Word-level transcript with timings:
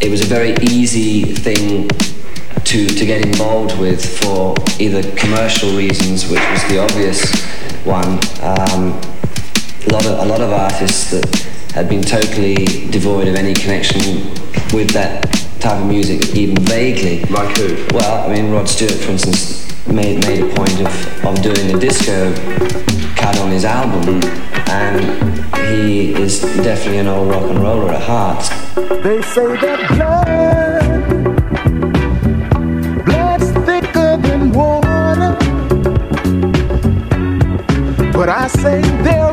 it 0.00 0.10
was 0.10 0.22
a 0.22 0.26
very 0.26 0.54
easy 0.62 1.22
thing 1.24 1.88
to, 2.64 2.86
to 2.86 3.06
get 3.06 3.24
involved 3.24 3.78
with 3.78 4.18
for 4.20 4.54
either 4.78 5.02
commercial 5.16 5.76
reasons, 5.76 6.28
which 6.30 6.40
was 6.50 6.62
the 6.68 6.78
obvious 6.78 7.20
one. 7.84 8.18
Um, 8.42 9.00
a 9.86 9.92
lot 9.92 10.06
of 10.06 10.18
a 10.18 10.24
lot 10.26 10.40
of 10.40 10.52
artists 10.52 11.10
that 11.10 11.26
had 11.74 11.88
been 11.88 12.02
totally 12.02 12.66
devoid 12.90 13.28
of 13.28 13.34
any 13.34 13.54
connection 13.54 14.00
with 14.72 14.90
that 14.90 15.22
type 15.60 15.80
of 15.80 15.86
music, 15.86 16.34
even 16.34 16.56
vaguely. 16.64 17.24
Like 17.24 17.56
who? 17.56 17.86
Well, 17.94 18.28
I 18.28 18.34
mean, 18.34 18.50
Rod 18.50 18.68
Stewart, 18.68 18.92
for 18.92 19.12
instance, 19.12 19.66
made 19.86 20.24
made 20.26 20.42
a 20.42 20.54
point 20.54 20.80
of, 20.80 21.24
of 21.24 21.42
doing 21.42 21.74
a 21.74 21.78
disco 21.78 22.32
cut 23.16 23.38
on 23.38 23.50
his 23.50 23.64
album, 23.64 24.22
and 24.68 25.44
he 25.70 26.14
is 26.14 26.40
definitely 26.40 26.98
an 26.98 27.08
old 27.08 27.30
rock 27.30 27.50
and 27.50 27.60
roller 27.60 27.92
at 27.92 28.02
heart. 28.02 28.69
They 28.88 29.20
say 29.22 29.56
that 29.56 29.80
blood, 29.92 30.84
blood's 33.04 33.50
thicker 33.66 34.16
than 34.16 34.52
water, 34.52 35.36
but 38.12 38.28
I 38.28 38.46
say 38.48 38.80
they're 39.02 39.29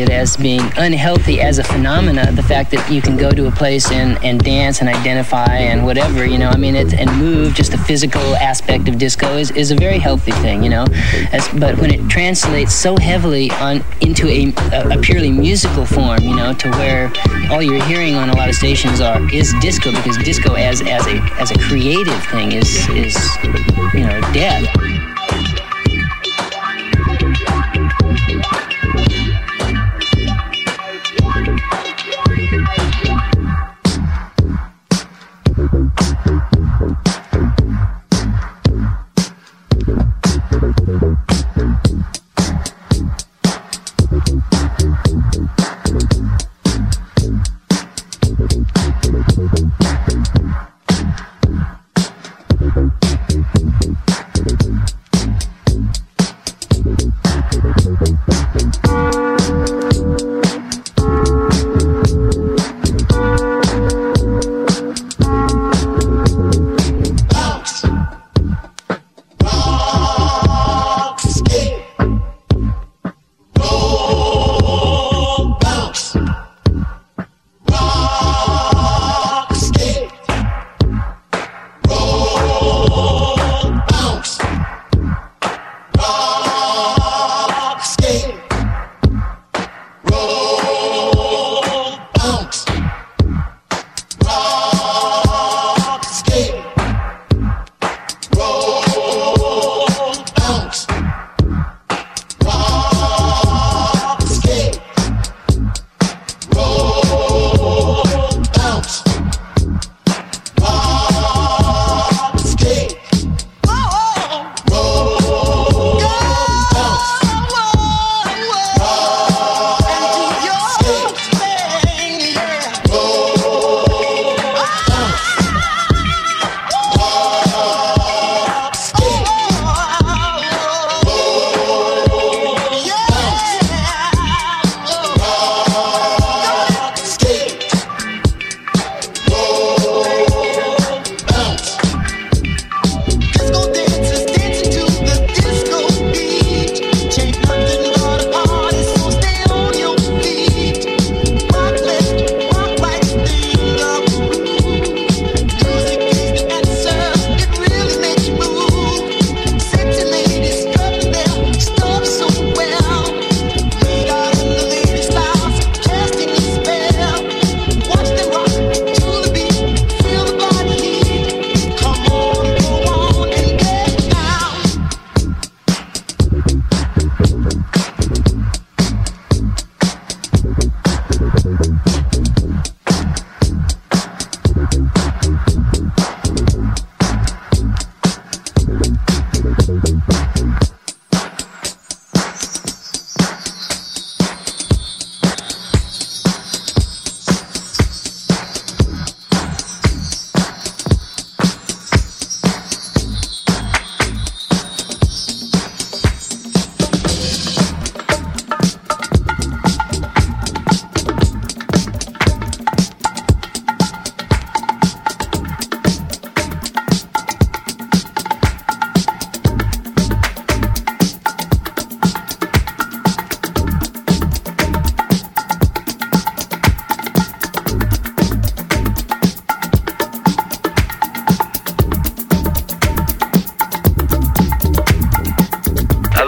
it 0.00 0.10
as 0.10 0.36
being 0.36 0.60
unhealthy 0.76 1.40
as 1.40 1.58
a 1.58 1.64
phenomena. 1.64 2.32
The 2.32 2.42
fact 2.42 2.70
that 2.72 2.90
you 2.90 3.00
can 3.00 3.16
go 3.16 3.30
to 3.30 3.46
a 3.46 3.50
place 3.50 3.90
and, 3.90 4.22
and 4.24 4.42
dance 4.42 4.80
and 4.80 4.88
identify 4.88 5.56
and 5.56 5.84
whatever, 5.84 6.24
you 6.24 6.38
know, 6.38 6.48
I 6.48 6.56
mean, 6.56 6.74
it, 6.74 6.94
and 6.94 7.10
move, 7.18 7.54
just 7.54 7.72
the 7.72 7.78
physical 7.78 8.34
aspect 8.36 8.88
of 8.88 8.98
disco 8.98 9.36
is, 9.36 9.50
is 9.52 9.70
a 9.70 9.76
very 9.76 9.98
healthy 9.98 10.32
thing, 10.32 10.62
you 10.62 10.70
know. 10.70 10.86
As, 11.32 11.48
but 11.58 11.78
when 11.78 11.92
it 11.92 12.08
translates 12.08 12.74
so 12.74 12.96
heavily 12.96 13.50
on 13.52 13.84
into 14.00 14.28
a, 14.28 14.52
a, 14.72 14.98
a 14.98 15.00
purely 15.00 15.30
musical 15.30 15.84
form, 15.84 16.22
you 16.22 16.34
know, 16.34 16.52
to 16.54 16.70
where 16.70 17.12
all 17.50 17.62
you're 17.62 17.84
hearing 17.84 18.14
on 18.14 18.30
a 18.30 18.36
lot 18.36 18.48
of 18.48 18.54
stations 18.54 19.00
are 19.00 19.20
is 19.32 19.54
disco 19.60 19.90
because 19.92 20.16
disco 20.18 20.54
as 20.54 20.80
as 20.82 21.06
a 21.06 21.20
as 21.40 21.50
a 21.50 21.58
creative 21.58 22.22
thing 22.26 22.52
is 22.52 22.88
is 22.90 23.16
you 23.94 24.06
know 24.06 24.20
dead. 24.32 24.89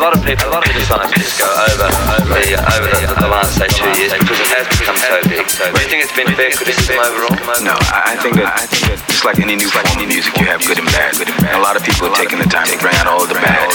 lot 0.03 0.19
of 0.19 0.27
people, 0.27 0.51
a 0.51 0.59
lot 0.59 0.67
of 0.67 0.75
dishonest 0.75 1.39
go 1.39 1.47
over, 1.47 1.87
over, 1.87 2.35
the, 2.35 2.59
over 2.59 2.89
the, 2.91 3.01
the, 3.07 3.17
the 3.23 3.31
last 3.31 3.55
say 3.55 3.71
two 3.71 3.87
years 3.95 4.11
because 4.11 4.35
it 4.35 4.51
has 4.51 4.67
become 4.75 4.99
so 4.99 5.15
big. 5.31 5.47
So 5.47 5.63
do 5.71 5.79
you 5.79 5.87
think 5.87 6.03
it's 6.03 6.17
been 6.19 6.27
fair 6.35 6.51
criticism 6.51 6.99
overall? 6.99 7.39
No, 7.63 7.79
I, 7.95 8.19
think 8.19 8.35
that 8.43 8.51
I 8.51 8.67
think 8.67 8.91
that 8.91 8.99
just 9.07 9.23
like 9.23 9.39
any 9.39 9.55
new 9.55 9.71
form 9.71 9.87
of 9.87 10.03
music, 10.03 10.35
you 10.43 10.51
have 10.51 10.59
good 10.67 10.83
and 10.83 10.91
bad. 10.91 11.15
Good 11.15 11.31
and 11.31 11.39
bad. 11.39 11.55
A 11.55 11.63
lot 11.63 11.79
of 11.79 11.87
people 11.87 12.11
have 12.11 12.19
taken 12.19 12.43
the 12.43 12.51
time 12.51 12.67
to 12.67 12.75
bring 12.83 12.99
out 12.99 13.07
all 13.07 13.23
the 13.31 13.39
bad 13.39 13.71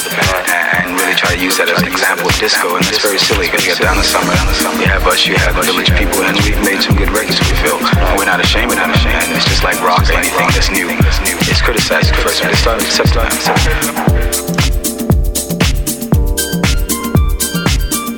and 0.84 1.00
really 1.00 1.16
try 1.16 1.32
to 1.32 1.40
use 1.40 1.56
that 1.64 1.72
as 1.72 1.80
an 1.80 1.88
example 1.88 2.28
of 2.28 2.36
disco, 2.36 2.76
and 2.76 2.84
it's 2.92 3.00
very 3.00 3.24
silly 3.24 3.48
because 3.48 3.64
you 3.64 3.72
got 3.72 3.96
Donna 3.96 4.04
Summer, 4.04 4.36
you 4.84 4.88
have 4.92 5.08
us, 5.08 5.24
you 5.24 5.40
have 5.40 5.56
the 5.56 5.64
village 5.64 5.96
people, 5.96 6.28
and 6.28 6.36
we've 6.44 6.60
made 6.60 6.84
some 6.84 7.00
good 7.00 7.12
records. 7.16 7.40
We 7.40 7.56
feel 7.64 7.80
we're 8.20 8.28
not 8.28 8.44
ashamed 8.44 8.76
of 8.76 8.84
and 8.84 9.32
It's 9.32 9.48
just 9.48 9.64
like 9.64 9.80
rock 9.80 10.04
or 10.12 10.20
anything 10.20 10.52
that's 10.52 10.68
new. 10.76 10.92
It's 11.48 11.64
criticized 11.64 12.12
at 12.12 12.20
first, 12.20 12.44
but 12.44 12.52
it's 12.52 12.60
starting 12.60 12.84
to 12.84 12.92
accept 12.92 13.16
it. 13.16 14.57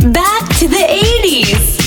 Back 0.02 0.48
to 0.60 0.68
the 0.70 0.78
80s. 0.78 1.79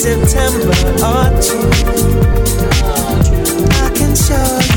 September 0.00 0.70
or 1.04 1.28
June. 1.42 1.70
I 3.70 3.90
can 3.94 4.16
show 4.16 4.69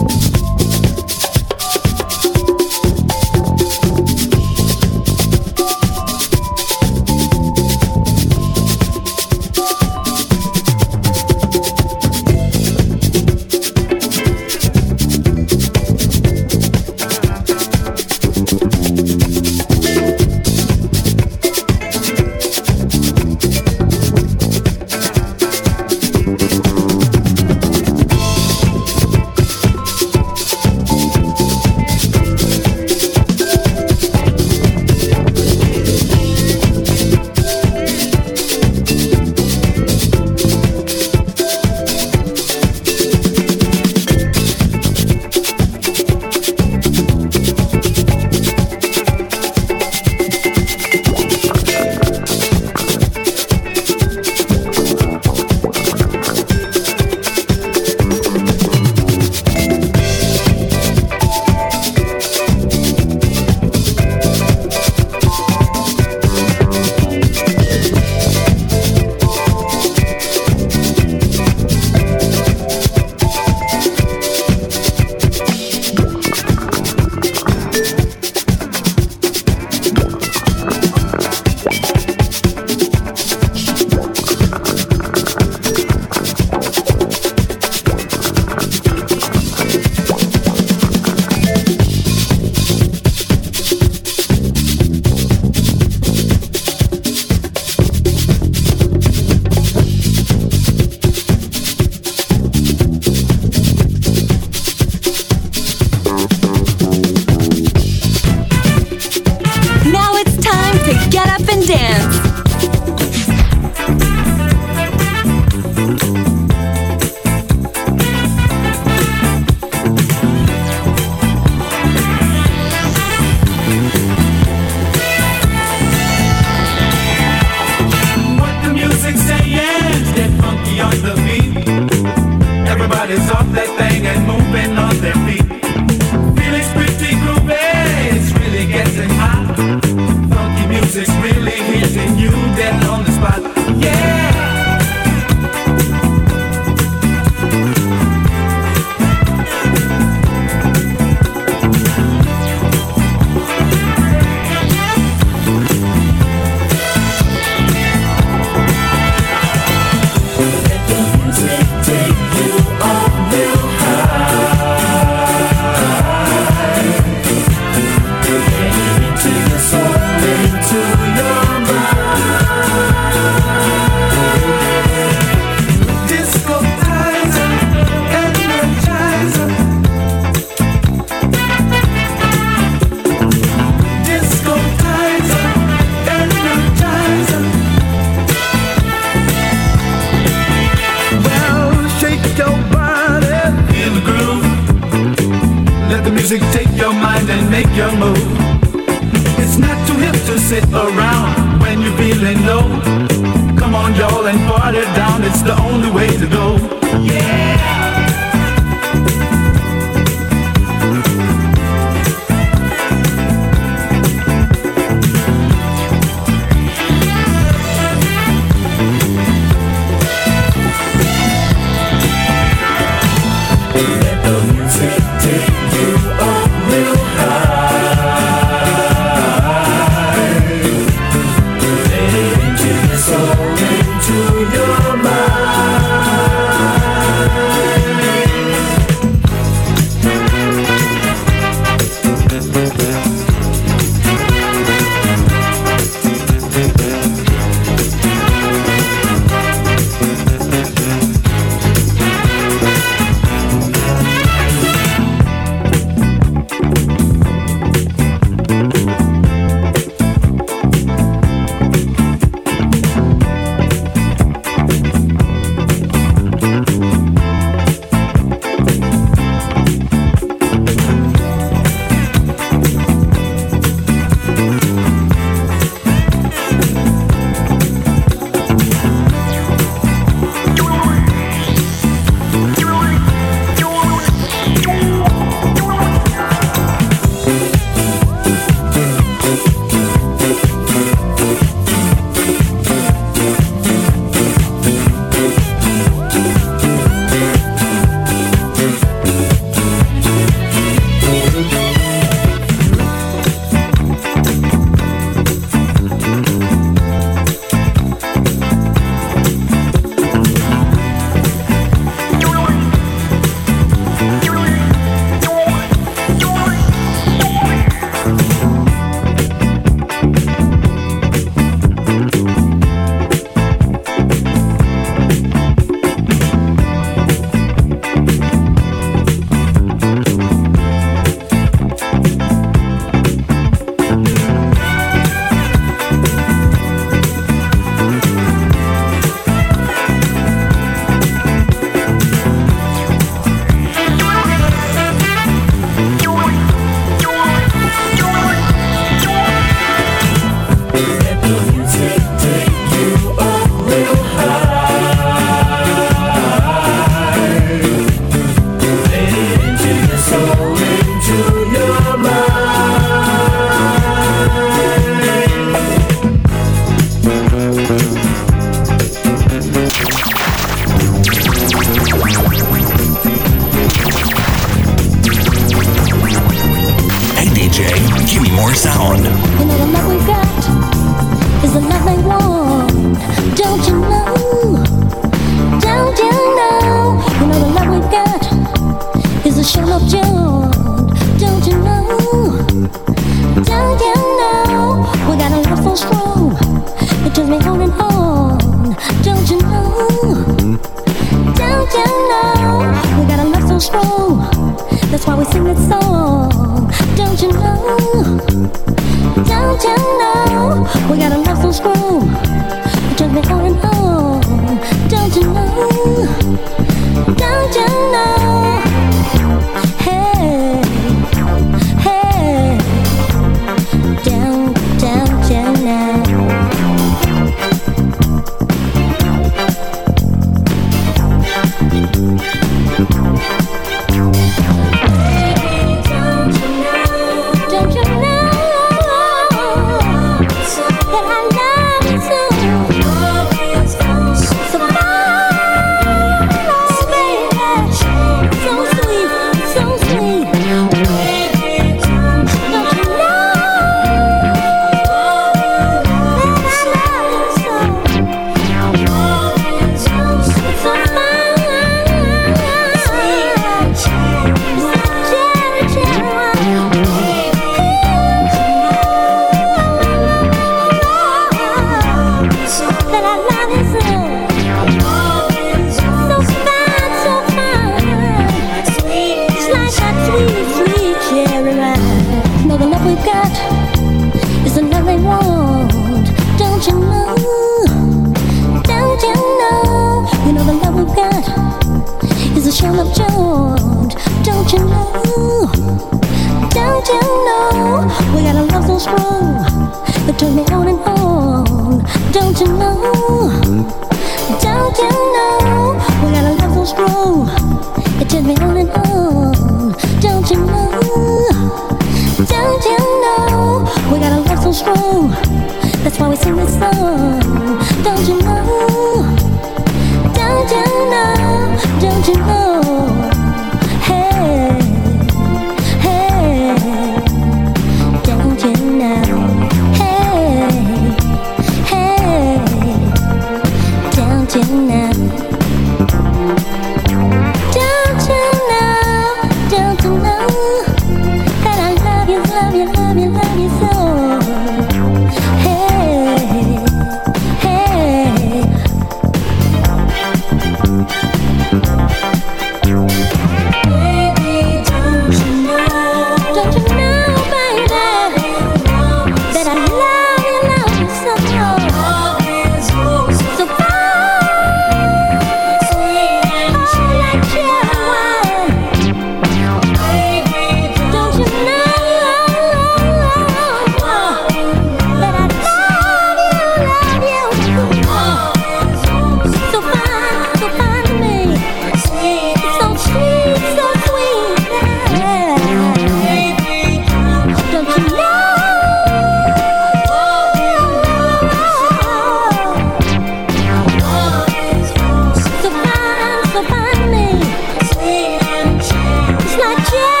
Trên 599.41 600.00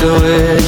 to 0.00 0.10
it. 0.24 0.62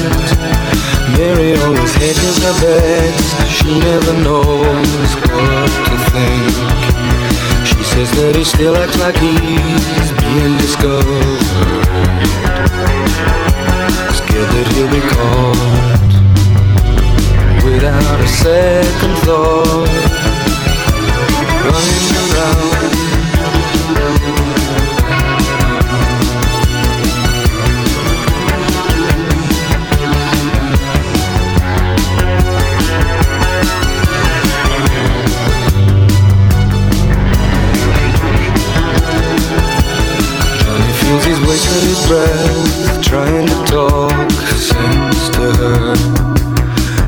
Mary 1.17 1.57
always 1.63 1.95
hedges 1.95 2.39
her 2.45 2.55
bets. 2.61 3.27
She 3.49 3.79
never 3.79 4.13
knows 4.23 5.11
what 5.29 5.71
to 5.89 5.97
think. 6.13 6.55
She 7.67 7.83
says 7.83 8.11
that 8.19 8.35
he 8.37 8.45
still 8.45 8.77
acts 8.77 8.99
like 8.99 9.17
he's 9.17 10.11
being 10.21 10.57
discovered. 10.59 11.43
Scared 14.19 14.51
that 14.55 14.67
he'll 14.75 14.93
be 14.93 15.01
caught 15.15 15.77
without 17.65 18.21
a 18.21 18.29
second 18.29 19.15
thought. 19.25 20.36
His 41.97 42.09
breath 42.09 43.03
trying 43.03 43.47
to 43.47 43.55
talk 43.67 44.31
sense 44.31 45.29
to 45.31 45.53
her. 45.61 45.95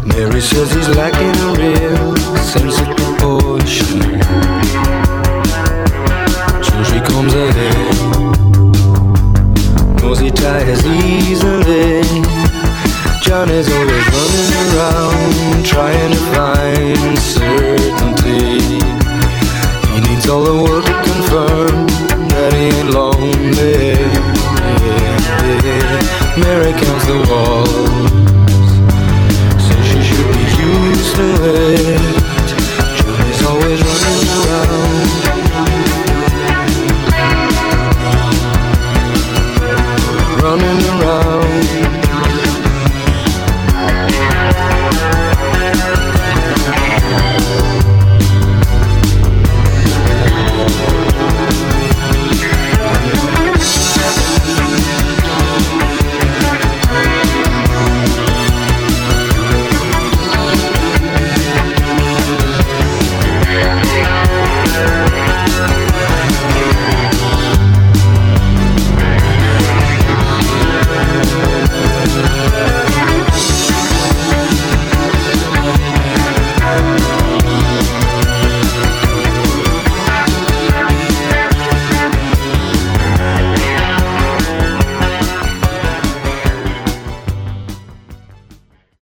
Mary 0.06 0.40
says 0.40 0.73
he's 0.73 0.89
lacking 0.97 1.47